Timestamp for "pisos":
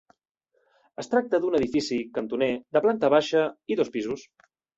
3.99-4.27